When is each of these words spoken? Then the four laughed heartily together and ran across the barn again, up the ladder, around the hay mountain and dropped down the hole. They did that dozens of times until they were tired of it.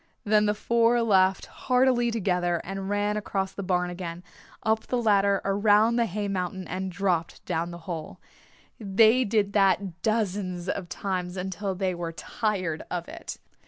Then 0.23 0.47
the 0.47 0.55
four 0.55 0.99
laughed 1.03 1.45
heartily 1.45 2.09
together 2.09 2.59
and 2.63 2.89
ran 2.89 3.17
across 3.17 3.51
the 3.51 3.61
barn 3.61 3.91
again, 3.91 4.23
up 4.63 4.87
the 4.87 4.99
ladder, 4.99 5.41
around 5.45 5.95
the 5.97 6.07
hay 6.07 6.27
mountain 6.27 6.67
and 6.67 6.91
dropped 6.91 7.45
down 7.45 7.69
the 7.69 7.77
hole. 7.85 8.19
They 8.79 9.23
did 9.23 9.53
that 9.53 10.01
dozens 10.01 10.67
of 10.67 10.89
times 10.89 11.37
until 11.37 11.75
they 11.75 11.93
were 11.93 12.13
tired 12.13 12.81
of 12.89 13.07
it. 13.07 13.37